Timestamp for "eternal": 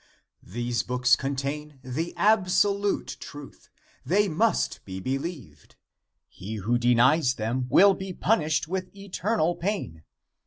8.95-9.55